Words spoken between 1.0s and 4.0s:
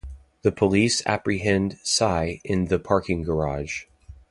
apprehend Sy in the parking garage.